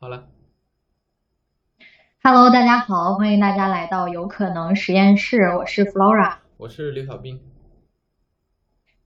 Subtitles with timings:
[0.00, 0.26] 好了
[2.22, 7.40] ，Hello，大家好，欢迎大家来到有可能实验室，我是 Flora，我是刘小兵。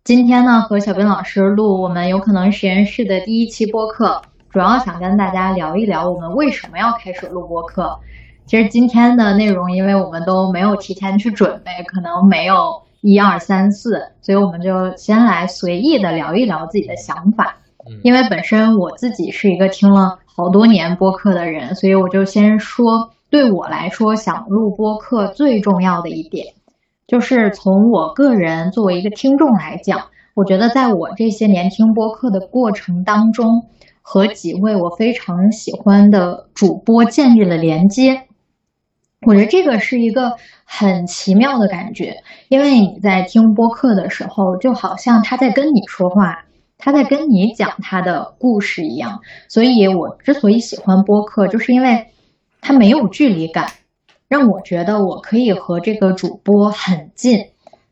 [0.04, 4.20] 今天呢，和小兵老师录我们有可能实验室的第一期播客，
[4.50, 7.98] 主要想跟大家聊一聊我们为什么要开始录播客。
[8.45, 17.56] 其实今天的内容，因为我们都没有提前去准备，可能没有一二三四，所以我们就先来随意的聊一聊自己的想法。
[18.04, 26.54] 因为本身我自己是一个听了好多年播客的人，所以我就先说，对我来说，想录播客最重要的一点，
[27.07, 33.67] 就是从我个人作为一个听众来讲，我觉得在我这些年听播客的过程当中，
[34.00, 38.23] 和几位我非常喜欢的主播建立了连接。
[39.27, 40.33] 我觉得这个是一个
[40.64, 42.17] 很奇妙的感觉，
[42.48, 46.45] 因为你在听播客的时候，就好像他在跟你说话。
[46.84, 52.09] 他在跟你讲他的故事一样，所以我之所以喜欢播客，就是因为
[52.61, 53.69] 他没有距离感，
[54.27, 57.47] 让我觉得我可以和这个主播很近。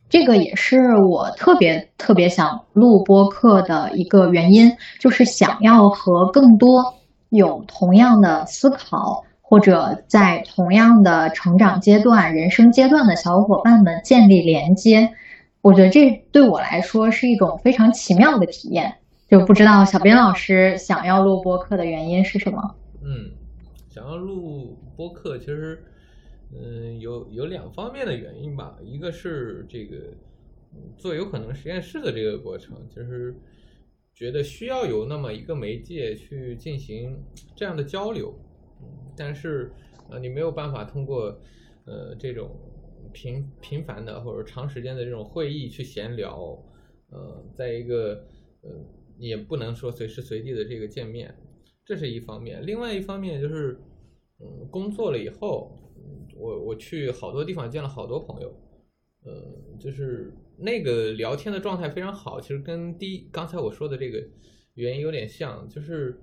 [0.08, 6.94] 这个也是我特别特别想录播客的一个原因，就是想要和更多
[7.28, 15.12] 有同样的思考或者在同样的成长阶段、人生阶段的小伙伴们建立连接。
[15.62, 18.94] 我觉得这对我来说是一种非常奇妙的体验，
[19.28, 22.74] 就不知道小编老师想要录播客的原因是什么？
[23.02, 23.30] 嗯，
[23.90, 25.84] 想要录播客，其实，
[26.58, 28.74] 嗯，有有两方面的原因吧。
[28.82, 29.96] 一个是这个
[30.96, 33.34] 做有可能实验室的这个过程，就是
[34.14, 37.22] 觉得需要有那么一个媒介去进行
[37.54, 38.34] 这样的交流，
[39.14, 39.70] 但是
[40.08, 41.38] 呃，你没有办法通过
[41.84, 42.50] 呃这种。
[43.12, 46.36] 频频繁的或者长时间的这种会议去闲聊，
[47.10, 48.26] 呃，在一个
[48.62, 48.70] 呃
[49.18, 51.34] 也不能说随时随地的这个见面，
[51.84, 52.64] 这是一方面。
[52.64, 53.78] 另外一方面就是，
[54.38, 55.76] 嗯，工作了以后，
[56.36, 58.48] 我我去好多地方见了好多朋友，
[59.24, 62.40] 呃，就是那个聊天的状态非常好。
[62.40, 64.22] 其实跟第一刚才我说的这个
[64.74, 66.20] 原因有点像，就是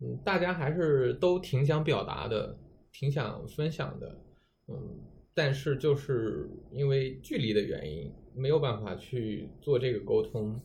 [0.00, 2.58] 嗯，大家还是都挺想表达的，
[2.92, 4.20] 挺想分享的，
[4.68, 5.00] 嗯。
[5.38, 10.60] 但是就是因为距离的原因，没有办法去做这个沟通。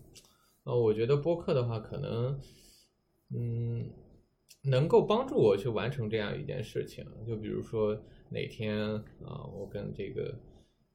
[0.63, 2.39] 呃，我觉得播客的话，可能，
[3.35, 3.87] 嗯，
[4.63, 7.05] 能够帮助我去完成这样一件事情。
[7.27, 7.95] 就比如说
[8.31, 8.75] 哪天
[9.23, 10.33] 啊，我跟这个，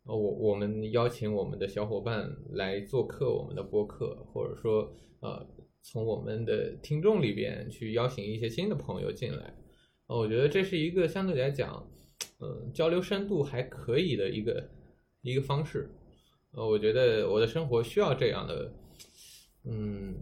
[0.06, 5.46] 呃，我我们邀请我们的小伙伴来做客我们的播客，或者说呃，
[5.82, 9.54] 从我们的听众里边去邀请一些新的朋友进来。
[10.08, 11.88] 呃，我觉得这是一个相对来讲。
[12.40, 14.70] 嗯，交流深度还可以的一个
[15.22, 15.90] 一个方式，
[16.52, 18.72] 呃，我觉得我的生活需要这样的，
[19.64, 20.14] 嗯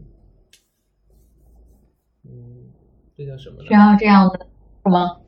[2.25, 2.73] 嗯，
[3.15, 3.69] 这叫什么呢？
[3.69, 4.39] 需要这样的
[4.83, 5.23] 什么？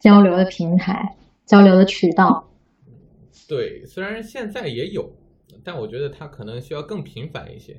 [0.00, 2.50] 交流的平台，交流的渠道。
[3.46, 5.12] 对，虽然现在也有，
[5.62, 7.78] 但我觉得它可能需要更频繁一些。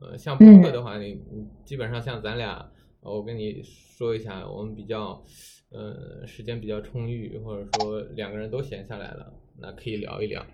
[0.00, 1.18] 呃，像播客的话，你
[1.64, 5.24] 基本上像咱俩，我跟你说一下，我们比较。
[5.72, 10.44] 呃，时间比较充裕，或者说两个人都闲下来了，那可以聊一聊。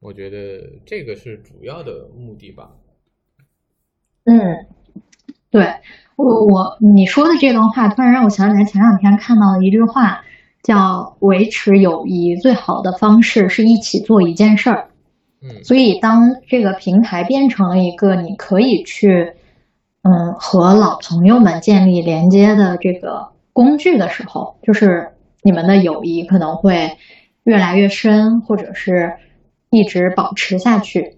[0.00, 2.72] 我觉得这个是主要的目的吧。
[4.24, 4.66] 嗯，
[5.50, 5.74] 对
[6.16, 10.24] 我我你说的这段话，突然让我想起来前两天看到的一句话，
[10.64, 14.90] 叫“维持友谊最好的方式是一起做一件事儿”。
[15.40, 19.34] 嗯，所以当这个平台变成了一个你可以去
[20.02, 23.32] 嗯和老朋友们建立连接的这个。
[23.54, 25.08] 工具的时候，就是
[25.42, 26.98] 你们的友谊可能会
[27.44, 29.14] 越来越深，或者是
[29.70, 31.16] 一直保持下去。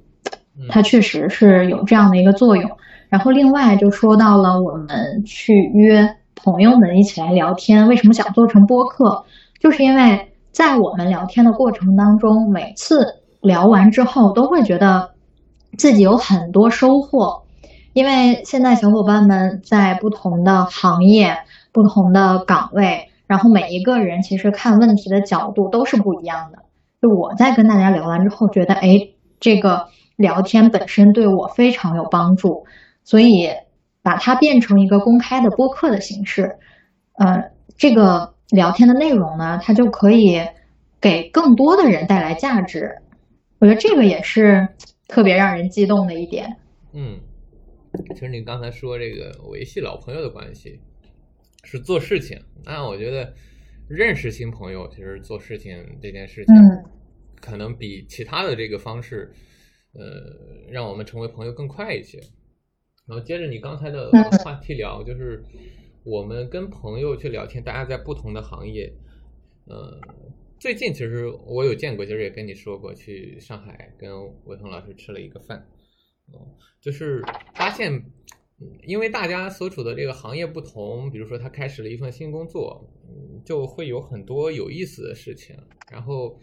[0.69, 2.71] 它确实是有这样的一个作用。
[3.09, 9.25] 然后另外就说到了我们去约朋友们一起来聊天，为什么想做成播客？
[9.59, 15.11] 就是因为在我们聊天的过程当中，每次聊完之后都会觉得
[15.79, 17.45] 自己有很多收获，
[17.95, 21.35] 因为现在小伙伴们在不同的行业。
[21.77, 26.61] 不同的岗位，然后每一个人其实看问题的角度都是不一样的。
[27.03, 32.65] 就我在跟大家聊完之后，觉得哎，这个聊天本身对我非常有帮助，
[33.05, 33.51] 所以
[34.03, 36.57] 把它变成一个公开的播客的形式，
[37.19, 40.41] 呃，这个聊天的内容呢，它就可以
[40.99, 42.91] 给更多的人带来价值。
[43.59, 44.67] 我觉得这个也是
[45.09, 46.57] 特别让人激动的一点。
[46.95, 47.21] 嗯，
[48.15, 50.81] 其实你刚才说这个维系老朋友的关系。
[51.67, 53.35] 是做事情，那我觉得
[53.89, 56.55] 认识新朋友，其实做事情这件事情，
[57.41, 59.33] 可能比其他的这个方式，
[59.93, 62.21] 呃，让我们成为朋友更快一些。
[63.09, 64.11] 然后接着你刚才的
[64.45, 65.43] 话题聊，就是
[66.05, 68.93] 我们跟朋友去聊天，大家在不同的行业，
[69.65, 70.01] 呃，
[70.61, 74.09] 最近其实我有见过，就是也跟你说过，去上海跟
[74.45, 75.59] 伟彤老师吃了一个饭，
[76.33, 76.47] 哦，
[76.81, 77.23] 就是
[77.55, 78.05] 发现，嗯
[78.85, 82.89] 因为大家所处的这个行业不同，比如说他开始了一份新工作，
[83.45, 85.57] 就会有很多有意思的事情，
[85.91, 86.41] 然后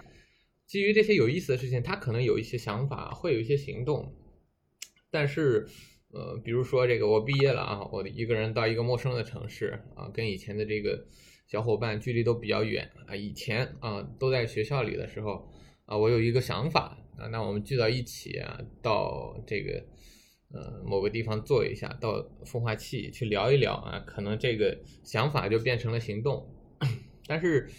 [0.65, 4.15] 基于这些有意思的事情，他可能有一些想法，会有一些行动，
[5.09, 5.67] 但是。
[6.15, 11.07] 呃，比如说这个，我毕业了啊，我一个人到一个陌生的城市啊，跟以前的这个
[11.47, 13.15] 小伙伴距离都比较远啊。
[13.15, 15.51] 以前啊都在学校里的时候
[15.85, 19.83] 啊，我有一个想法啊，那我们聚到一起啊，到这个
[20.53, 26.47] 呃某个地方坐一下，到孵化器去聊一聊啊，可能这个想法就变成了行动。
[27.27, 27.69] 但是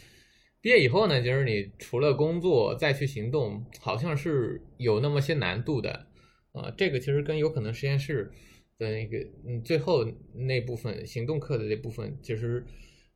[0.61, 6.09] 毕业以后呢，就是你除了工作再去行动，好像是有那么些难度的。
[6.53, 8.31] 啊，这个其实跟有可能实验室
[8.79, 10.05] 的那个，嗯，最后
[10.35, 12.65] 那部分行动课的这部分其实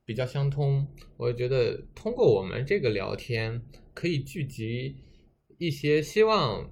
[0.05, 0.85] 比较相通。
[1.15, 3.61] 我觉得通过我们这个聊天，
[3.93, 4.97] 可以聚集
[5.57, 6.69] 一些希望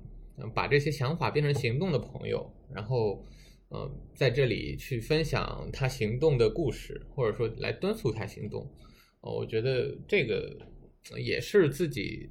[0.54, 3.26] 把这些想法变成行动的朋友，然后，
[3.70, 8.70] 呃，在这里去分享他行动的故事，或者说来敦促他行动。
[9.22, 10.58] 哦，我觉得这个
[11.24, 12.30] 也是自己，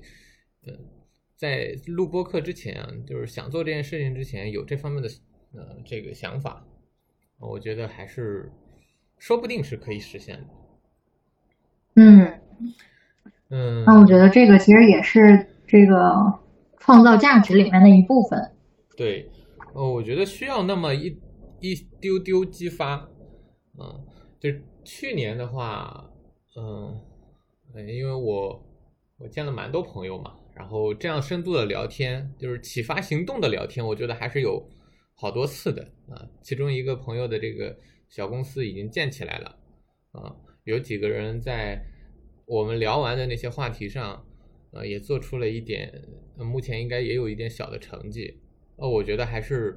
[0.66, 0.92] 嗯。
[1.38, 5.08] 在录播课之前啊，就是想做这件事情之前，有这方面的
[5.52, 6.66] 呃这个想法，
[7.38, 8.50] 我觉得还是
[9.18, 10.46] 说不定是可以实现的。
[11.96, 12.40] 嗯
[13.50, 16.40] 嗯，那我觉得这个其实也是这个
[16.78, 18.52] 创造价值里面的一部分。
[18.96, 19.28] 对，
[19.76, 21.20] 呃，我觉得需要那么一
[21.60, 23.06] 一丢丢激发。
[23.78, 24.06] 嗯，
[24.40, 24.48] 就
[24.82, 26.10] 去年的话，
[26.56, 26.98] 嗯，
[27.86, 28.66] 因为我
[29.18, 30.34] 我见了蛮多朋友嘛。
[30.54, 34.66] 然后这样深度的聊天，就是启发行动的聊天，我觉得还是有
[35.14, 36.26] 好多次的啊。
[36.42, 37.76] 其中一个朋友的这个
[38.08, 39.58] 小公司已经建起来了
[40.12, 40.34] 啊，
[40.64, 41.84] 有几个人在
[42.46, 44.24] 我们聊完的那些话题上，
[44.72, 45.92] 呃，也做出了一点，
[46.38, 48.40] 目前应该也有一点小的成绩。
[48.76, 49.76] 呃，我觉得还是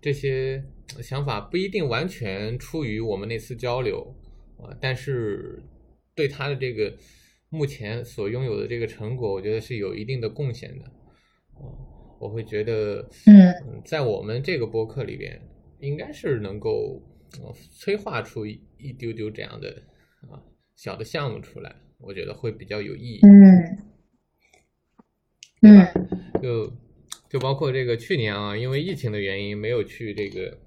[0.00, 0.62] 这些
[1.02, 4.14] 想法不一定完全出于我们那次交流
[4.58, 5.62] 啊，但是
[6.14, 6.96] 对他的这个。
[7.50, 10.84] 目前所拥有的这个成果，我觉得是有一定的贡献的。
[11.54, 11.78] 哦，
[12.20, 15.40] 我会觉得，嗯，在我们这个播客里边，
[15.80, 17.02] 应该是能够
[17.72, 19.82] 催化出一一丢丢这样的
[20.28, 20.36] 啊
[20.76, 23.20] 小的项目出来，我觉得会比较有意义。
[23.22, 23.78] 嗯，
[25.62, 25.90] 对吧，
[26.42, 26.70] 就
[27.28, 30.58] 就包括这个去年啊，因为疫情的原因，没有去这个，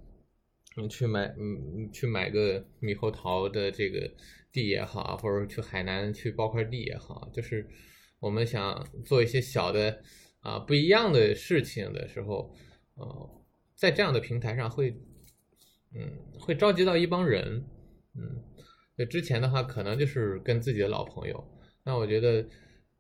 [0.78, 4.12] 嗯，去买，嗯，去买个猕猴桃的这个。
[4.54, 7.66] 地也好，或者去海南去包块地也好，就是
[8.20, 10.02] 我们想做一些小的
[10.42, 12.54] 啊不一样的事情的时候，
[12.96, 13.30] 呃，
[13.76, 14.94] 在这样的平台上会，
[15.96, 17.66] 嗯，会召集到一帮人，
[18.14, 18.44] 嗯，
[18.98, 21.42] 那之前的话可能就是跟自己的老朋友，
[21.86, 22.46] 那我觉得，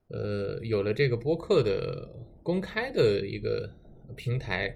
[0.08, 2.08] 呃，有了这个播客的
[2.44, 3.70] 公开的一个
[4.16, 4.76] 平台，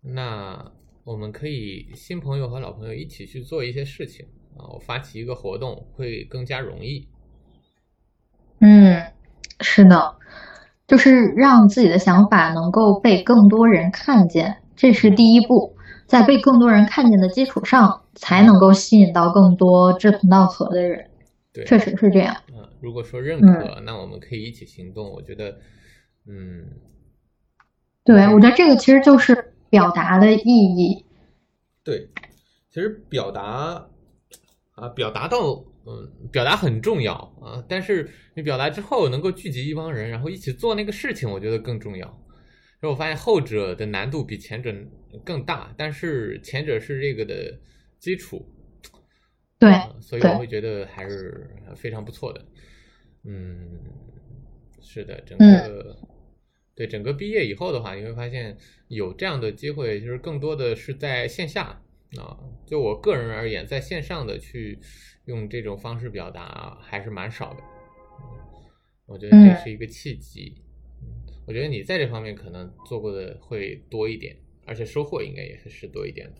[0.00, 0.72] 那
[1.04, 4.26] 我们可以新朋友和老朋友一起去做一些事情。
[4.56, 7.06] 啊，我发起一个活动会更加容易。
[8.60, 9.12] 嗯，
[9.60, 10.16] 是的，
[10.86, 15.76] 就是让自己的想法能够被更多人看见，这是第一步。
[16.06, 21.10] 在被更多人看见的基础上，才能够吸引到更多志同道合的人。
[21.52, 22.34] 对，确实是这样。
[22.54, 25.10] 嗯，如果说认可，那我们可以一起行动。
[25.10, 25.58] 我觉得，
[26.28, 26.64] 嗯，
[28.06, 31.04] 对，我觉得这个其实就是表达的意义。
[31.84, 32.08] 对，
[32.70, 33.86] 其实表达。
[34.76, 42.22] 啊，表达到，嗯，表达很重要啊，但是你表达之后能够聚集一帮人，然后一起做那个事情，我觉得更重要。
[42.82, 44.70] 我发现后者的难度比前者
[45.24, 47.58] 更大，但是前者是这个的
[47.98, 48.46] 基础，
[49.58, 52.44] 对，所以我会觉得还是非常不错的。
[53.24, 53.80] 嗯，
[54.82, 55.96] 是的，整个
[56.76, 58.56] 对整个毕业以后的话，你会发现
[58.88, 61.80] 有这样的机会，就是更多的是在线下。
[62.18, 64.78] 啊，就我个人而言，在线上的去
[65.24, 67.60] 用这种方式表达还是蛮少的。
[69.06, 70.54] 我觉得这是一个契机。
[71.46, 76.34] 我觉得你在这方面可能做过的会多一点，而且收获应该也是是多一点的。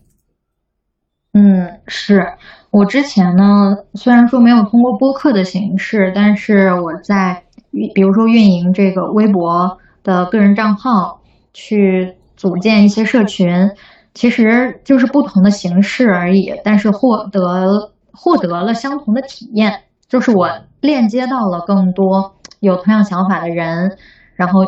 [1.33, 2.25] 嗯，是
[2.71, 7.45] 我之前呢，虽然说没有通过播客的形式，但是我在
[7.93, 9.77] 比如说运营这个微博
[10.07, 11.21] 的个人账号，
[11.53, 13.69] 去组建一些社群。
[14.13, 20.49] 其实就是不同的形式而已，但是获得获得了相同的体验，就是我
[20.81, 23.95] 链接到了更多有同样想法的人，
[24.33, 24.65] 然后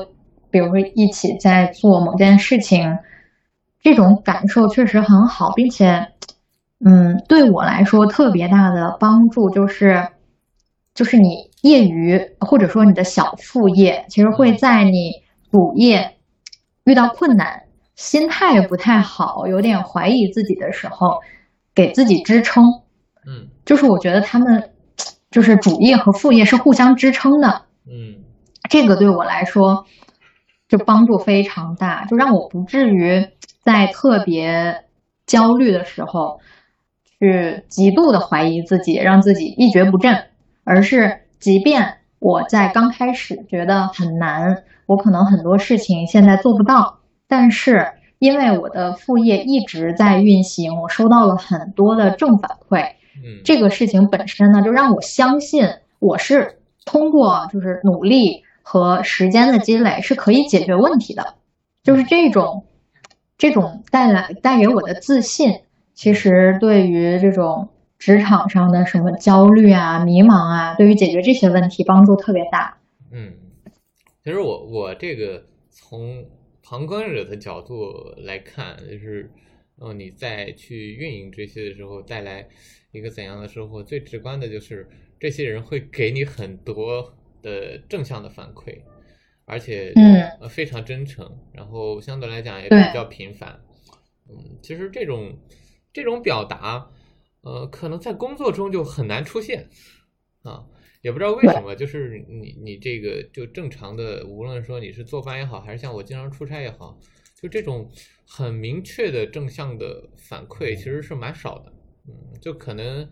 [0.52, 3.00] 比如说一起在做某件事情，
[3.82, 6.10] 这种感受确实很好，并且
[6.86, 10.10] 嗯，对我来说特别大的帮助就是，
[10.94, 15.14] 就是你业余或者说你的小副业，其实会在你
[15.52, 16.18] 主业
[16.84, 17.64] 遇到困难、
[17.96, 21.20] 心态不太好、有点怀疑自己的时候，
[21.74, 22.64] 给自己支撑。
[23.28, 24.72] 嗯，就是我觉得他们
[25.32, 27.64] 就是主业和副业是互相支撑的。
[27.86, 28.24] 嗯，
[28.70, 29.86] 这个对我来说
[30.68, 33.28] 就帮助非常大，就让我不至于
[33.64, 34.86] 在特别
[35.26, 36.40] 焦虑的时候。
[37.22, 40.28] 去极度的怀疑自己，让自己一蹶不振，
[40.64, 52.84] 而是即便我在刚开始觉得很难，我可能很多事情现在做不到，但是因为我的副业一直在运行，我收到了很多的正反馈，
[53.16, 55.66] 嗯，这个事情本身呢，就让我相信
[56.00, 61.36] 我是通过就是努力和时间的积累是可以解决问题的，
[61.84, 62.66] 就是这种
[63.38, 65.62] 这种带来带给我的自信。
[65.94, 67.70] 其实，对于这种
[68.00, 72.80] 职场上的什么焦虑啊、迷茫啊，对于解决这些问题帮助特别大。
[73.12, 73.34] 嗯，
[74.24, 76.26] 其实我我这个从
[76.64, 79.30] 旁观者的角度来看，就是，
[79.82, 82.48] 嗯，你在去运营这些的时候带来
[82.94, 83.84] 一个怎样的收获？
[83.84, 84.88] 最直观的就是
[85.20, 88.80] 这些人会给你很多的正向的反馈，
[89.44, 93.60] 而且嗯非常真诚，然后相对来讲也比较频繁。
[94.30, 95.38] 嗯，其实这种。
[95.92, 96.88] 这种表达，
[97.42, 99.70] 呃，可能在工作中就很难出现，
[100.44, 100.66] 啊，
[101.02, 107.00] 也不知道为什么，就是你你这个就正常的，无论说你是坐班也好，还是像我经常出差也好，
[107.36, 107.90] 就这种
[108.28, 111.74] 很明确的正向的反馈其实是蛮少的，
[112.08, 113.10] 嗯，就可能，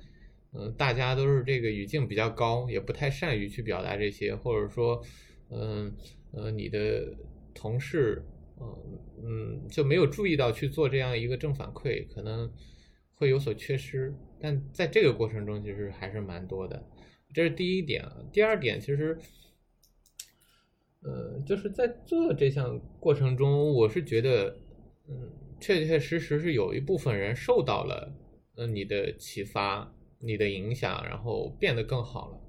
[0.53, 5.01] 嗯，大家都是这个语境比较高，也不太善于去表达这些，或者说，
[5.49, 5.95] 嗯
[6.31, 7.15] 呃，你的
[7.53, 8.23] 同事。
[8.59, 8.75] 嗯
[9.23, 12.51] 嗯，就没有注意到去做这样一个正反馈，可能
[13.17, 14.15] 会有所缺失。
[14.39, 16.81] 但在这个过程中，其实还是蛮多的。
[17.33, 18.03] 这是第一点。
[18.31, 19.17] 第二点，其实，
[21.01, 24.57] 呃，就是在做这项过程中，我是觉得，
[25.09, 28.15] 嗯，确确实实是有一部分人受到了，
[28.55, 32.39] 呃，你的启发、你的影响，然后变得更好了。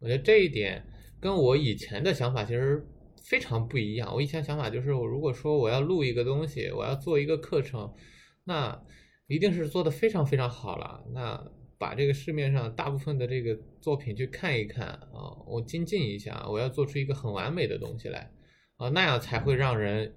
[0.00, 0.84] 我觉得这一点
[1.20, 2.86] 跟我以前的想法其实。
[3.22, 4.12] 非常不一样。
[4.12, 7.94] 我以前想法就是，我如果说我要录一个东西，我要做一个课程，
[8.42, 8.82] 那
[9.30, 11.02] 一定是做的非常非常好了。
[11.14, 11.42] 那
[11.78, 18.30] 把这个市面上大部分的这个作品去看一看啊，我精进一下，我要做出一个很完美的东西来
[18.76, 20.14] 啊，那样才会让人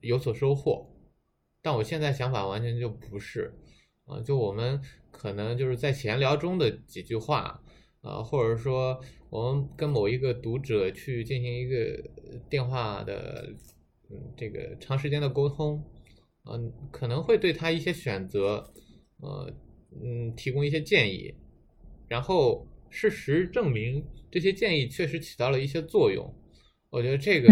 [0.00, 0.90] 有所收获。
[1.62, 3.54] 但我现在想法完全就不是
[4.06, 4.80] 啊，就我们
[5.12, 7.62] 可能就是在闲聊中的几句话。
[8.02, 12.00] 啊，或者说我们跟某一个读者去进行一个
[12.48, 13.52] 电话的，
[14.08, 15.82] 嗯，这个长时间的沟通，
[16.50, 18.72] 嗯，可能会对他一些选择，
[19.20, 19.52] 呃，
[20.02, 21.34] 嗯，提供一些建议，
[22.08, 26.32] 然后事实证明这些建议确实起到了一些作用。
[26.90, 27.48] 我觉得这个，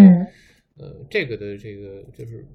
[0.76, 2.46] 呃，这个的这个就是，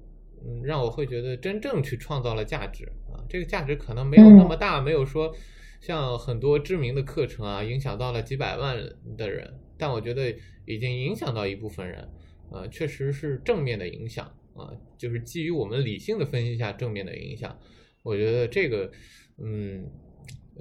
[0.44, 5.34] 嗯，让我会觉得真正去创造了价值啊，这个价值可能没有那么大，没有说。
[5.80, 8.76] 像很多知名的课程啊，影响到了几百万
[9.16, 10.30] 的人，但我觉得
[10.66, 12.06] 已经影响到一部分人，
[12.50, 14.30] 呃，确实是正面的影响
[14.60, 17.56] 啊，就是基于我们理性的分析下正面的影响，
[18.02, 18.90] 我觉得这个，
[19.38, 19.86] 嗯，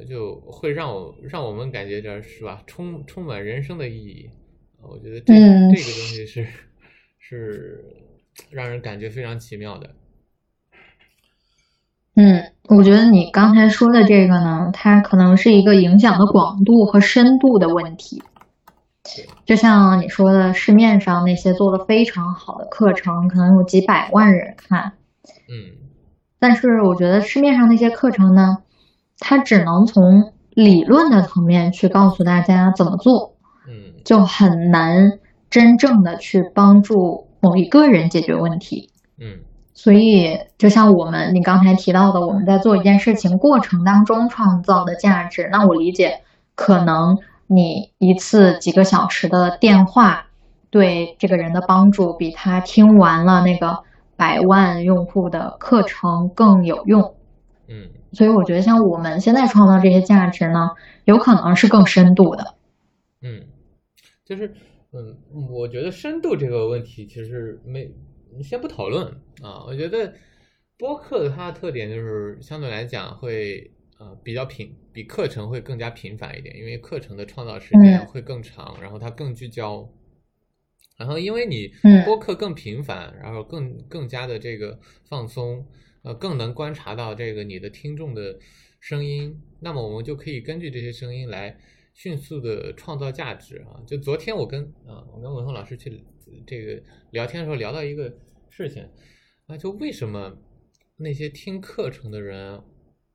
[0.07, 4.29] 就会让我让我们感觉这是吧，充充满人生的意义，
[4.81, 6.47] 我觉得这这个东西是
[7.17, 7.83] 是
[8.49, 9.95] 让人感觉非常奇妙的。
[12.15, 18.21] 嗯，我觉得你刚才说的这个呢，它可能是一个影响的广度和深度的问题。
[19.45, 24.93] 就像你说的，市面上那些做的非常好的课程，可能有几百万人看。
[25.47, 25.77] 嗯。
[26.39, 28.57] 但是我觉得市面上那些课程呢，
[29.19, 33.35] 它只能从理论的层面去告诉大家怎么做。
[33.67, 34.01] 嗯。
[34.03, 38.89] 就很难真正的去帮助某一个人解决问题。
[39.19, 39.39] 嗯。
[39.73, 46.19] 所以，就像我们你刚才提到的，我们在做一件事情过程当中创造的价值，那我理解，
[46.53, 47.17] 可能
[47.49, 50.27] 你一次几个小时的电话
[50.69, 53.83] 对这个人的帮助，比他听完了那个
[54.15, 57.15] 百万用户的课程更有用。
[57.67, 60.71] 嗯，所以我觉得，像我们现在创造这些价值呢，
[61.05, 62.55] 有可能是更深度的。
[63.21, 63.43] 嗯，
[64.23, 64.53] 就是，
[64.93, 65.17] 嗯，
[65.51, 67.91] 我觉得深度这个问题其实没。
[68.43, 69.07] 先不讨论
[69.41, 70.13] 啊，我觉得
[70.77, 79.87] 播客它的特点就是相对来讲会呃比较频，比课程会更加频繁一点，因为课程的创造时间会更长，然后它更聚焦，
[80.97, 81.71] 然后因为你
[82.05, 85.67] 播客更频繁，然后更更加的这个放松，
[86.03, 88.39] 呃，更能观察到这个你的听众的
[88.79, 91.57] 声音，那么我们就可以根据这些声音来
[91.93, 93.83] 迅速的创造价值啊。
[93.85, 96.01] 就昨天我跟啊，我跟文峰老师去
[96.47, 98.17] 这个聊天的时候聊到一个
[98.49, 98.87] 事情
[99.47, 100.37] 啊，就为什么
[100.95, 102.61] 那些听课程的人，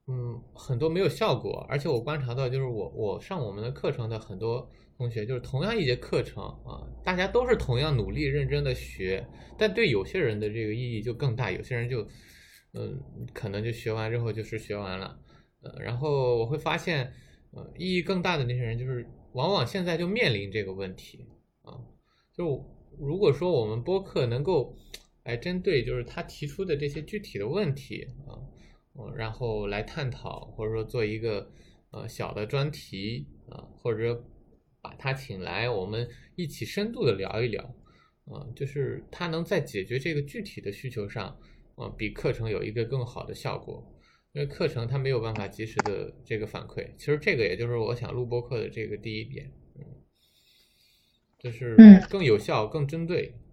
[0.07, 4.69] 嗯，很多没有效果，而且我观察到，就是我我上我们的课程的很多
[4.99, 12.07] 同学，就是同样一节课程啊，大家都是同样努力认真的学，但对有些人的这个意义就更大，有些人就
[12.75, 15.19] 嗯，可能就学完之后就是学完了。
[15.63, 17.11] 呃，然后我会发现，
[17.53, 21.27] 呃，意义更大的那些人，就是往往现在就面临这个问题
[21.63, 21.81] 啊。
[22.37, 22.63] 就
[22.99, 24.77] 如果说我们播客能够，
[25.25, 28.37] 来针对就是他提出的这些具体的问题啊，
[28.99, 31.51] 嗯，然后来探讨，或者说做一个
[31.91, 34.25] 呃小的专题啊，或者
[34.81, 37.63] 把他请来，我们一起深度的聊一聊，
[38.27, 41.37] 啊，就是他能在解决这个具体的需求上，
[41.75, 43.91] 啊，比课程有一个更好的效果。
[44.33, 49.85] 因为课程他没有办法及时的这个反馈，其实这个也就是我想录播课的这个第一点，嗯，
[51.39, 51.77] 就是
[52.11, 53.44] 更有效、更针对，嗯，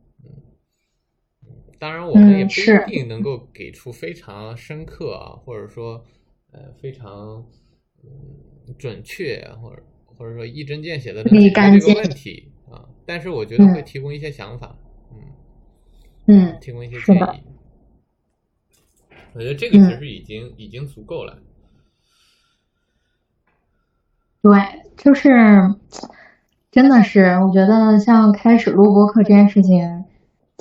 [1.82, 6.06] 当然我们也不一定能够给出非常深刻啊，或者说
[6.52, 7.44] 呃非常
[8.04, 14.78] 嗯准确，或者或者说一针见血的能解决这个问题啊，但是我觉得会提供一些想法，
[15.12, 15.18] 嗯
[16.28, 17.44] 嗯，提供一些建议。
[19.34, 21.42] 我觉得这个其实已经已经足够了。
[24.44, 24.52] 对，
[24.98, 25.32] 就是
[26.70, 30.06] 真的是，我觉得像开始录播课这件事情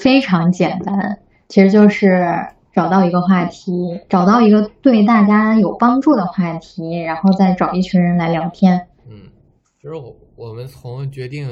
[0.01, 2.25] 非常简单，其实就是
[2.73, 8.89] 找到一个话题，找到一个对大家有帮助的话题，然后再找一群人来聊天。
[9.09, 9.31] 嗯，
[9.81, 11.49] 其实我我们从决定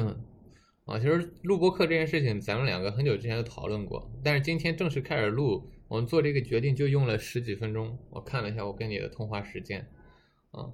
[0.85, 5.69] 啊，其实录播课这件事情，咱们两个很久之前就讨论过，但是今天正式开始录。
[5.87, 9.79] 我们做这个决定就用了十几分钟，我看了一下我跟你的通话时间，
[10.51, 10.69] 啊，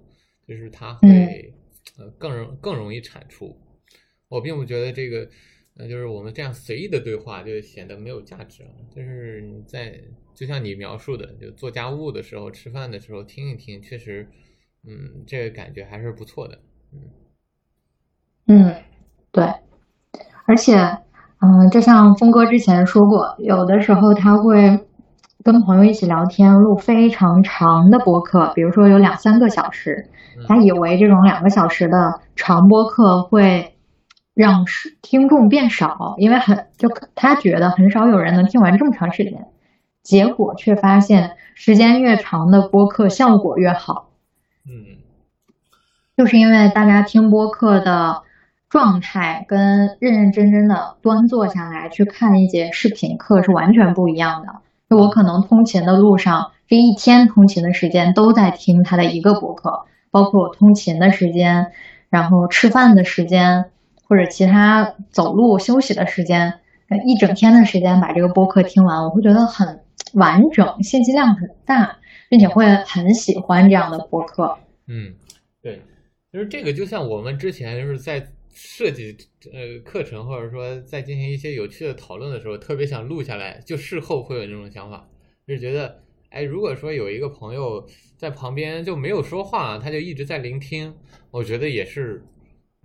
[0.45, 1.53] 就是它会
[1.97, 3.57] 呃更容更容易产出。
[4.27, 5.25] 我并不觉得这个，
[5.77, 8.71] 呃，就是我们这样随意的对话就显得没有价值啊。
[8.95, 9.99] 就是你在
[10.33, 14.27] 就像你描述的，就做家务的时候、吃饭的时候听一听，确实，
[14.87, 16.59] 嗯，这个感觉还是不错的。
[16.93, 16.99] 嗯，
[18.47, 18.75] 嗯，
[19.31, 19.43] 对，
[20.45, 20.75] 而且，
[21.39, 24.79] 嗯，就像峰哥之前说过，有的时候他会。
[25.43, 30.09] 跟朋友一起聊天，录非常长的播客，比如说有两三个小时。
[30.47, 33.74] 他以为这种两个小时的长播客会
[34.35, 34.65] 让
[35.01, 39.47] 听众变少，因为很就他觉得很少有人能听完这么长时间。
[40.03, 44.09] 结果却发现，时间越长的播客效果越好。
[44.67, 44.97] 嗯，
[46.15, 48.21] 就是因为大家听播客的
[48.69, 54.47] 状态跟认认真真的端坐下来去看一节视频课是完全不一样的。
[54.87, 61.71] 就我可能通勤的路上，这一天通勤的时间都在听他的一个播客，包括我通勤的时间，
[62.11, 63.71] 然后吃饭的时间，
[64.07, 66.53] 或者其他走路休息的时间，
[67.05, 69.81] 一整天的时间把这个播客听完，我会觉得很
[70.13, 74.57] 完整，信息量很大，并且会很喜欢这样的播客。
[74.87, 75.13] 嗯，
[75.61, 75.81] 对，
[76.31, 78.25] 就是这个，就像我们之前就是在。
[78.57, 79.13] 设计
[79.51, 85.05] 呃课程，或者说在进行一些有趣的讨论的时候，特别想录下来，就事后会有这种想法，
[85.45, 87.85] 就觉得，哎，如果说有一个朋友
[88.17, 90.95] 在旁边就没有说话，他就一直在聆听，
[91.31, 92.23] 我觉得也是，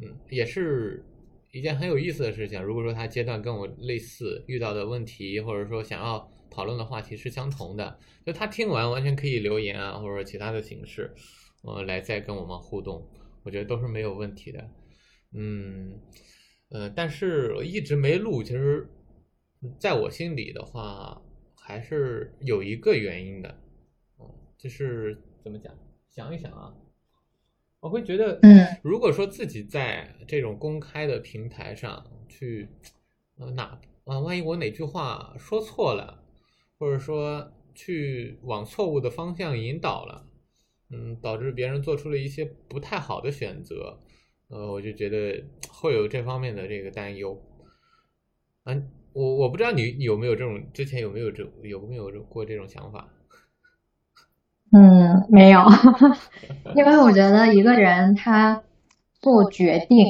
[0.02, 1.04] 嗯，也是
[1.52, 2.62] 一件很有意思的事情。
[2.62, 11.12] 如果说他阶段跟我类似，遇到的问题或者说想要讨论的话题是相同的，就他听完完全可以留言啊，或者说其他的形式，
[11.62, 13.08] 呃，来再跟我们互动，
[13.42, 14.70] 我觉得都是没有问题的。
[15.32, 16.00] 嗯，
[16.70, 18.42] 呃，但是我一直没录。
[18.42, 18.88] 其实，
[19.78, 21.20] 在我心里的话，
[21.56, 23.48] 还是有一个原因的。
[24.16, 25.72] 哦，就是怎么讲？
[26.08, 26.74] 想一想啊，
[27.80, 32.68] 我会觉得，嗯，如果说自己在这种公开的平台上去，
[33.38, 36.22] 呃，哪啊，万一我哪句话说错了，
[36.78, 40.26] 或者说去往错误的方向引导了，
[40.90, 43.98] 嗯，导致别人做出了一些不太好的选择。
[44.48, 47.40] 呃，我就觉得会有这方面的这个担忧。
[48.64, 53.08] 嗯，我我不知道你有没有这种，之前有没有这有没有过这种想法？
[54.72, 55.64] 嗯，没有，
[56.76, 58.62] 因为我觉得一个人他
[59.20, 60.06] 做决定，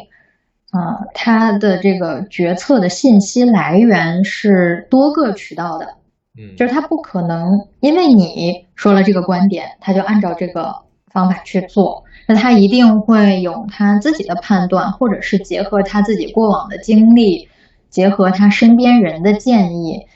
[0.70, 5.94] 啊，他的这个决策的信息来源是多个渠道的，
[6.38, 10.74] 嗯，就是他不可能因为你说了这个观点，他就按照这个
[11.10, 12.04] 方法去做。
[12.26, 17.48] 那他一定会有他自己的判断，或者是结合他自己过往的经历，
[17.88, 20.06] 结合他身边人的建议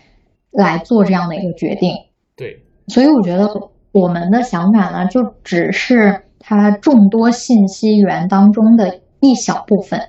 [0.52, 1.96] 来做这样的一个决定。
[2.37, 3.48] 对，所以我觉得
[3.94, 10.00] 我们的想法呢，就只是它众多信息源当中的一小部分，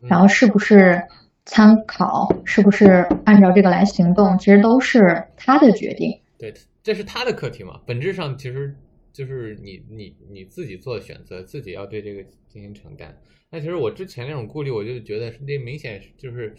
[0.00, 1.02] 然后是不是
[1.44, 6.18] 参考，是不是按照这个来行动，其实都是他的决定。
[6.38, 8.74] 对，这是他的课题嘛，本质上其实
[9.12, 13.14] 就是你你你自己做的选择，自己要对这个进行承担。
[13.50, 16.54] 那其实我之前那种顾虑，我就觉得那明显就是，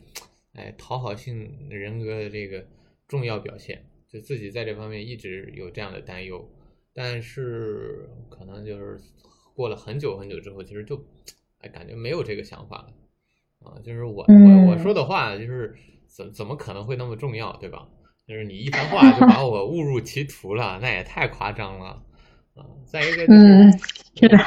[0.54, 2.64] 哎，讨好性人格的这个
[3.08, 6.48] 重要表现，就自己在这方面一直有这样的担忧。
[6.96, 8.98] 但是可能就是
[9.54, 10.96] 过了很久很久之后，其实就
[11.60, 15.76] 哎感觉没有这个想法了啊，就是我我我说的话就是
[16.08, 17.88] 怎怎么可能会那么重要，对吧？
[18.28, 22.02] 就是你一番话就把我误入歧途了，那也太夸张了
[22.56, 22.66] 啊！
[22.86, 23.72] 再一个就是，
[24.16, 24.38] 是的，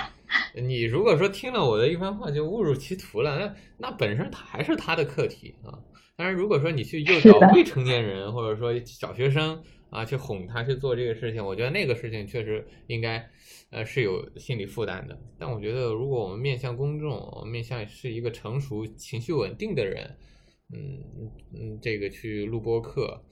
[0.61, 5.79] 你如果说听了我的一番话就误入歧途了，那那本身他还是他的课题啊。
[6.17, 13.31] 但是，如果说你去诱导未成年人或者说小学生啊，去哄他去做这个事情，我觉得那个事情确实应该
[13.71, 15.19] 呃是有心理负担的。
[15.39, 20.17] 但我觉得，如果我们面向公众，我们面向是一个成熟、情绪稳定的人，
[20.73, 23.23] 嗯嗯，这个去录播课。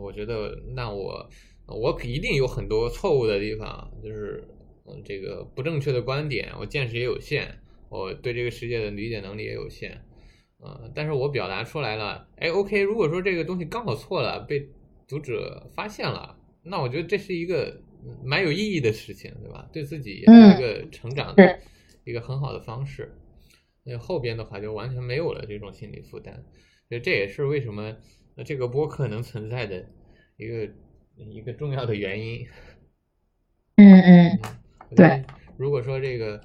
[0.00, 1.28] 我觉得，那我
[1.66, 4.48] 我一定有很多错误的地方，就是
[4.86, 7.46] 嗯，这个不正确的观点，我见识也有限，
[7.90, 10.00] 我对这个世界的理解能力也有限，
[10.64, 14.66] 嗯，但是我表达出来了，哎，OK，如果说这个东西刚好错了，被
[15.06, 17.80] 读者发现了，那我觉得这是一个
[18.24, 19.68] 蛮有意义的事情，对吧？
[19.72, 21.58] 对自己也是一个成长的
[22.04, 23.12] 一个很好的方式。
[23.84, 26.44] 那后边的话就完全没有了这种心理负担，
[26.88, 27.96] 所以这也是为什么。
[28.46, 29.86] 这个播客能存在的
[30.38, 30.66] 一个
[31.16, 32.46] 一个重要的原因，
[33.76, 34.40] 嗯嗯，
[34.96, 35.22] 对。
[35.58, 36.40] 如果说这个，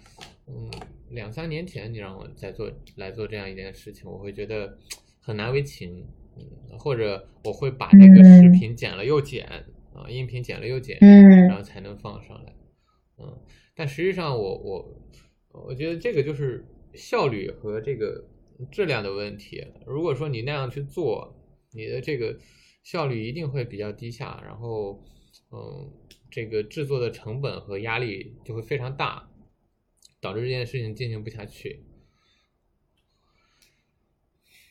[0.47, 0.69] 嗯，
[1.11, 4.77] 两三年前你让我再做来做这样一件事情，我会觉得
[5.21, 6.05] 很难为情，
[6.37, 9.45] 嗯，或者我会把那个视频剪了又剪，
[9.93, 12.53] 啊，音频剪了又剪，嗯，然后才能放上来，
[13.17, 13.37] 嗯。
[13.75, 15.01] 但实际上，我我
[15.65, 18.27] 我觉得这个就是效率和这个
[18.71, 19.65] 质量的问题。
[19.85, 21.35] 如果说你那样去做，
[21.73, 22.35] 你的这个
[22.83, 25.03] 效率一定会比较低下，然后，
[25.51, 25.91] 嗯，
[26.31, 29.29] 这个制作的成本和压力就会非常大，
[30.19, 31.83] 导致这件事情进行不下去。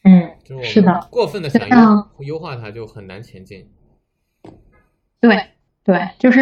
[0.06, 3.68] 嗯，是的，过分的想优优化它，就很难前进。
[5.20, 5.36] 对
[5.82, 6.40] 对，就是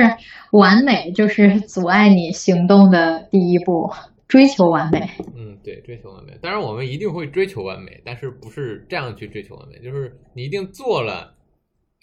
[0.52, 3.90] 完美，就是阻碍你行动的第一步。
[4.26, 6.36] 追求完美，嗯，对，追求完美。
[6.40, 9.78] 当然，我们一定会追求完美，但是不是这样去追求完美？
[9.80, 11.36] 就是你一定做了，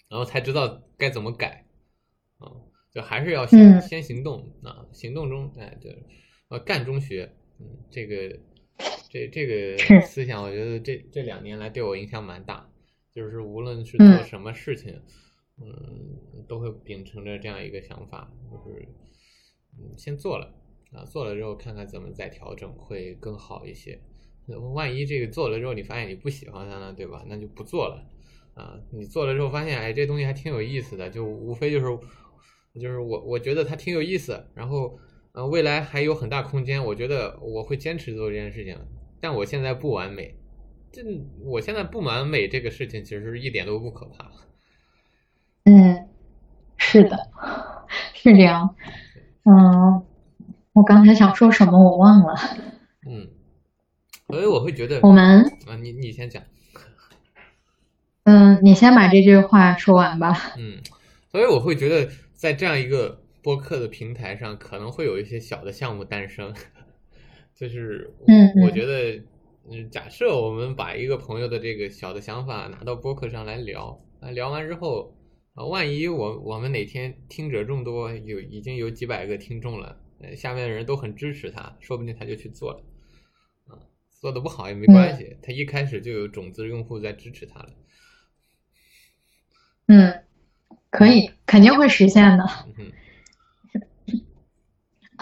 [0.08, 1.66] 然后才知道该怎么改，
[2.38, 2.46] 啊，
[2.94, 6.06] 就还是要先先行动啊，行动中，哎，对，
[6.48, 8.14] 呃，干中学，嗯，这个，
[9.10, 12.70] 这这个思想，我觉得这这两年来对我影响蛮大，
[13.12, 15.00] 就是无论是做什么事情，
[15.60, 18.88] 嗯，都会秉承着这样一个想法，就是，
[19.78, 20.54] 嗯，先做了。
[20.92, 23.98] 啊，做了之后看看怎么再调整会更好一些。
[24.74, 27.24] 万一这个做了之后你发现你不喜欢它呢，对吧？
[27.26, 28.06] 那就不做了。
[28.52, 31.86] 啊，你做了之后发现，哎，这东西还挺有意思的，就无非就是，
[32.78, 34.98] 就是我我觉得它挺有意思，然后，
[35.32, 38.76] 呃，未来还有很大空间，我觉得我会坚持做这件事情。
[39.20, 40.36] 但我现在不完美，
[40.92, 41.02] 这
[41.44, 44.30] 我现在不完美这个事情其实一点都不可怕。
[45.64, 46.08] 嗯，
[46.76, 47.16] 是的，
[48.14, 48.74] 是这样。
[49.44, 50.04] 嗯。
[50.74, 52.34] 我刚才想说什么，我忘了。
[53.06, 53.28] 嗯，
[54.26, 56.42] 所以我会觉得我们啊，你你先讲。
[58.24, 60.54] 嗯，你先把这句话说完吧。
[60.56, 60.78] 嗯，
[61.30, 66.54] 所以我会觉得在这样一个播客的平台上，可能会有一些小的项目诞生。
[67.54, 69.22] 就是，嗯，我觉得，
[69.70, 75.14] 嗯，假设我们把一个朋友的这个小的想法拿到播客上来聊，啊，聊完之后，
[75.54, 79.98] 啊，万一我我们哪天听者众多，有已经有几百个听众了。
[80.36, 82.84] 下面的人都很支持他，说不定他就去做了，
[83.66, 83.74] 啊，
[84.20, 87.70] 做的不好也没关系，他一开始就有种子用户在支持他了。
[89.86, 90.22] 嗯，
[90.90, 92.44] 可以，肯定会实现的。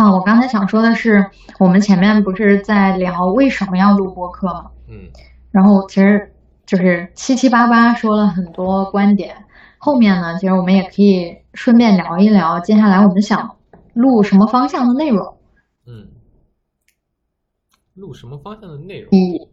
[0.01, 1.27] 啊，我刚才想说的是，
[1.59, 4.71] 我们前面不是在聊为什么要录播客吗？
[4.89, 5.11] 嗯，
[5.51, 6.33] 然后其实
[6.65, 9.37] 就是七七八八说了很多观点，
[9.77, 13.57] 后面呢，其实我们也可以顺便聊一聊，接下来我们想。
[13.93, 15.35] 录什么方向的内容？
[15.85, 16.07] 嗯，
[17.95, 19.11] 录什么方向的内容？
[19.11, 19.49] 比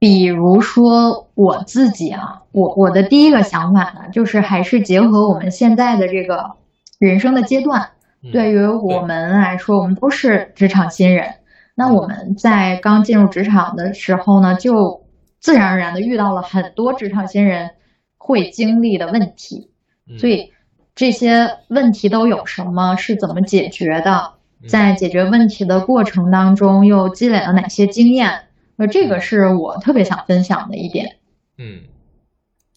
[0.00, 6.56] 比如说我自己啊，我我的第一个想法呢，就是还是结合我们现在的这个
[6.98, 7.90] 人生的阶段，
[8.32, 11.34] 对于我们来说，我们都是职场新人。
[11.74, 15.06] 那我们在刚进入职场的时候呢，就
[15.40, 17.70] 自然而然的遇到了很多职场新人
[18.16, 19.70] 会经历的问题，
[20.18, 20.52] 所以。
[20.98, 24.32] 这些问题都有什么，是怎么解决的，
[24.66, 28.48] 在解决问题的过程当中又积累了哪些经验？
[28.74, 31.18] 那，这个是我特别想分享的一点。
[31.56, 31.82] 嗯，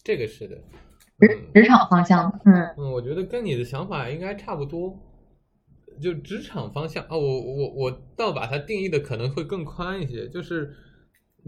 [0.04, 0.54] 这个是的，
[1.18, 4.96] 职职场方向的，嗯嗯，我觉得跟你的想法应该差不多。
[6.00, 10.74] 就职场方向啊，我我我倒把它定义的可能会更宽一些，就是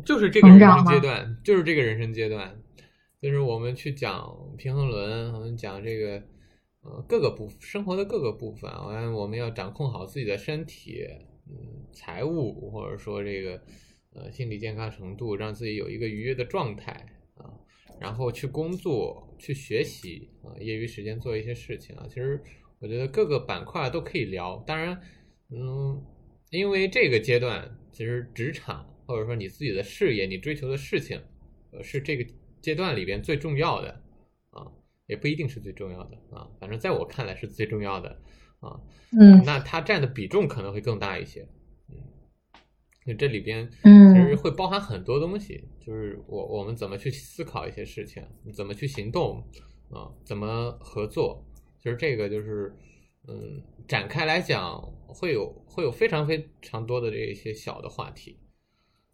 [0.04, 2.60] 就是这个人生阶段，就是这个人生阶段，
[3.20, 6.22] 就是我们去讲平衡轮，我们讲这个
[6.82, 11.06] 呃各个部生活的各个部分，完我们要掌控好自己的身体，
[11.48, 13.60] 嗯，财务或者说这个
[14.14, 16.92] 呃心理健康程度，让自己有一个愉悦的状态
[17.36, 17.50] 啊，
[18.00, 22.42] 然后去工作，去学习啊，业余时间做一些事情啊，其实。
[22.84, 25.00] 我觉得各个板块都可以聊，当然，
[25.48, 26.04] 嗯，
[26.50, 31.18] 因为这个阶段其实职场或者说你自己的事业，你追求的事情，
[31.70, 33.88] 呃，是这个阶段里边最重要的
[34.50, 34.70] 啊，
[35.06, 38.10] 也不一定是最重要的啊，反正在我看来是最重要的
[38.60, 38.78] 啊，
[39.18, 41.48] 嗯，那它占的比重可能会更大一些，
[41.88, 41.96] 嗯，
[43.06, 48.22] 就这里边嗯，其实会包含很多东西，就是我我们怎么去思考一些事情，
[48.54, 49.42] 怎么去行动
[49.88, 51.42] 啊，怎么合作。
[51.84, 52.74] 其实这个就是，
[53.28, 58.38] 嗯，展开来讲，会有会有非常非常多的这一些小的话题，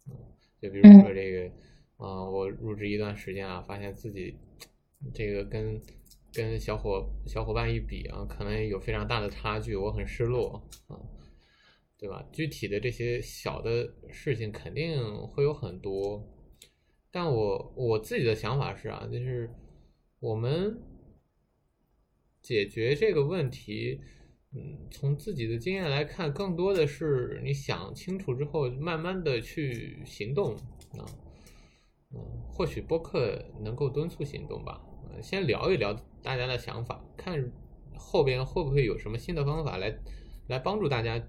[0.07, 0.15] 嗯，
[0.61, 1.51] 就比如说这个，
[1.97, 4.37] 啊，我入职一段时间啊，发现自己
[5.13, 5.81] 这个跟
[6.33, 10.95] 跟小伙小伙伴一比啊，可能有非常大的差距，我很失落啊，
[11.99, 12.25] 对吧？
[12.31, 16.25] 具体的这些小的事情肯定会有很多，
[17.11, 19.53] 但我我自己的想法是啊，就是
[20.21, 20.81] 我们。
[22.41, 24.01] 解决这个问题，
[24.53, 30.53] 嗯，从自己的经验来看，更多的是你想清楚之后，慢慢的去行动
[30.97, 31.05] 啊，
[32.13, 34.81] 嗯，或许播客能够敦促行动吧。
[35.21, 37.51] 先聊一聊大家的想法，看
[37.95, 39.95] 后边会不会有什么新的方法来
[40.47, 41.21] 来帮助大家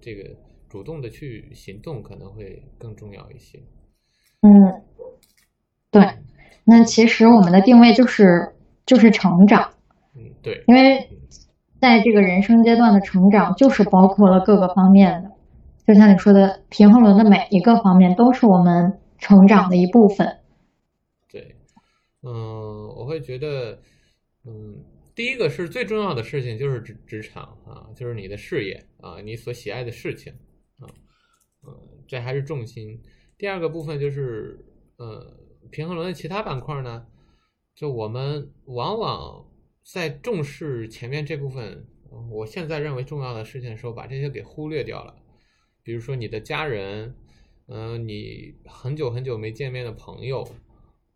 [0.00, 0.36] 这个
[0.68, 3.60] 主动的去行动，可能会更重要一些。
[4.40, 4.50] 嗯，
[5.90, 6.02] 对，
[6.64, 8.54] 那其实我们的定位就是
[8.86, 9.74] 就是成长。
[10.40, 11.08] 嗯，对，因为
[11.80, 15.30] 在这个人生阶段的成长，就是包括了各个方面的，
[15.86, 20.38] 就像你说的，平衡轮的每一个方面都是我们成长的一部分。
[21.30, 21.56] 对，
[22.22, 23.78] 嗯，我会觉得，
[24.44, 30.32] 嗯，第一个是最重要的事情就是职职场啊，就是你的事业啊，你所喜爱的事情
[30.80, 30.84] 啊，
[31.66, 31.74] 嗯，
[32.06, 33.00] 这还是重心。
[33.38, 34.58] 第二个部分就是，
[34.98, 35.34] 呃，
[35.70, 37.06] 平衡轮的其他板块呢，
[37.74, 39.46] 就我们往往。
[39.82, 41.86] 在重视前面这部分，
[42.30, 45.16] 我现在认为重要的事情的时候，把这些给忽略掉了。
[45.82, 47.14] 比如说你的家人，
[47.66, 50.46] 嗯，你很久很久没见面的朋友，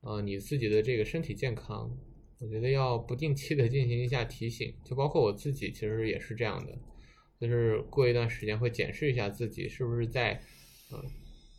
[0.01, 1.97] 呃，你自己的这个身体健康，
[2.41, 4.75] 我觉得要不定期的进行一下提醒。
[4.85, 6.77] 就包括我自己，其实也是这样的，
[7.41, 10.41] 就是过一段时间会检视一下自己是不是在，
[10.91, 11.05] 呃，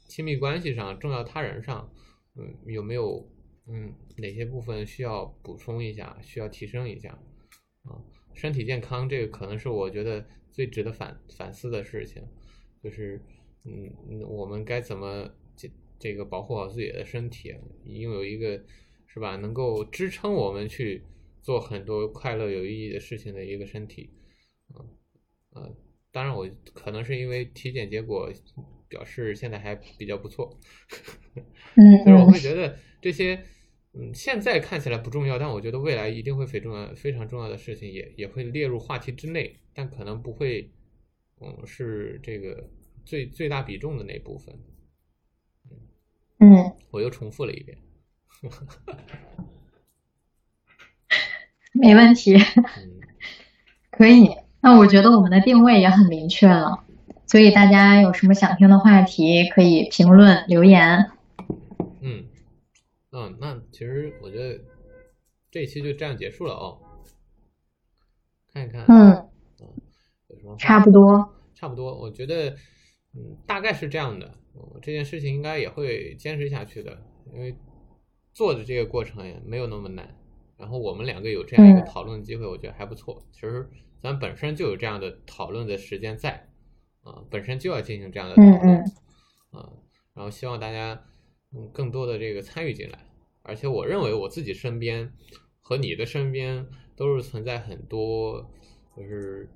[0.10, 1.90] 亲密关系上、重要他人上，
[2.36, 3.32] 嗯，有没有。
[3.68, 7.10] 嗯，哪些部分需要补充一下，需要提升一下
[7.84, 7.98] 啊？
[8.36, 12.22] 身体健康这个可能是我觉得最值得反反思的事情，
[12.84, 13.20] 就是
[13.64, 18.64] 嗯，我们该怎么这这个保护好自己的身体，拥有一个
[19.08, 21.04] 是吧，能够支撑我们去
[21.42, 24.12] 做很多快乐有意义的事情的一个身体，
[24.74, 24.86] 啊
[25.60, 25.70] 啊，
[26.12, 28.32] 当然我可能是因为体检结果
[28.88, 30.60] 表示现在还比较不错，
[31.76, 33.44] 嗯， 就是我会觉得这些。
[33.98, 40.70] 嗯，现在看起来不重要，但我觉得未来一定会非重要、非常重要的事情也也会列入话题之内，但可能不会，
[41.40, 42.70] 嗯，是这个
[43.06, 44.54] 最最大比重的那部分。
[46.40, 47.78] 嗯，我又重复了一遍，
[51.72, 52.36] 没问题，
[53.92, 54.30] 可以。
[54.60, 56.84] 那我觉得我们的定位也很明确了，
[57.28, 61.12] 所以大家有什么想听的话题，可以评论留言。
[63.16, 63.32] 嗯。
[63.32, 64.62] 嗯，那其实我觉得
[65.50, 66.82] 这一期就这样结束了哦。
[68.52, 69.14] 看一看，嗯，
[69.62, 69.74] 嗯，
[70.28, 70.58] 有什么？
[70.58, 71.98] 差不多，差不多。
[71.98, 72.50] 我觉得，
[73.14, 74.38] 嗯，大概是这样的。
[74.82, 77.02] 这件事情应该也会坚持下去的，
[77.34, 77.56] 因为
[78.34, 80.14] 做的这个过程也没有那么难。
[80.58, 83.26] 然后我们两个有这样一个讨论的机会，我觉得还不错。
[83.32, 83.70] 其实
[84.02, 86.50] 咱本身就有这样的讨论的时间在，
[87.04, 88.78] 啊，本身就要进行这样的讨论，
[89.52, 89.72] 啊，
[90.14, 91.02] 然后希望大家。
[91.58, 93.05] 嗯，更多的这个参与进来，
[93.46, 95.14] 而且我认为我自己身边
[95.62, 98.52] 和你的身边都是存在很多
[98.98, 99.50] 就是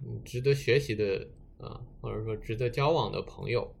[0.00, 1.28] 嗯值得学习的
[1.58, 3.74] 啊，或者说值得交往的朋友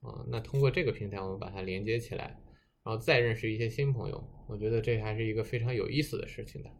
[0.00, 0.24] 啊。
[0.28, 2.40] 那通过这个平台，我们把它连接起来，
[2.84, 6.70] 然后再认识一些新朋友，我觉得这还是一个非常有意思的事情的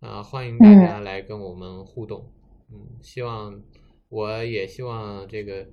[0.00, 2.32] 啊，欢迎大家来跟我们互动。
[2.70, 3.62] 嗯，希望
[4.08, 5.68] 我也希望这个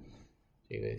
[0.70, 0.96] 这个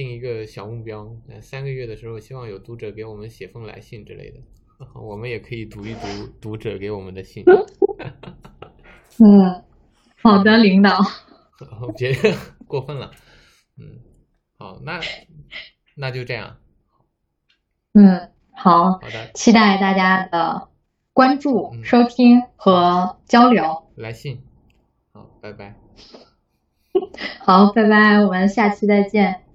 [0.00, 1.06] 定一个小目标，
[1.42, 4.40] 三个月的时候，希望有读者给我们写封来信之类的，
[4.98, 7.44] 我们也可以读一读读者给我们的信。
[9.22, 9.62] 嗯，
[10.22, 10.90] 好的，领导。
[11.82, 12.34] 我觉得
[12.66, 13.10] 过分了。
[13.76, 14.00] 嗯，
[14.56, 14.98] 好，那
[15.94, 16.56] 那就这样。
[17.92, 18.92] 嗯，好。
[18.92, 20.68] 好的，期待大家的
[21.12, 23.90] 关注、收听和交流。
[23.96, 24.42] 来信。
[25.12, 25.76] 好，拜拜。
[27.40, 29.49] 好，拜拜，我们下期再见。